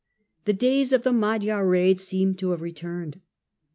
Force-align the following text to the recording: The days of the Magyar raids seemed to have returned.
The 0.45 0.53
days 0.53 0.93
of 0.93 1.03
the 1.03 1.13
Magyar 1.13 1.63
raids 1.63 2.01
seemed 2.03 2.39
to 2.39 2.49
have 2.49 2.61
returned. 2.63 3.21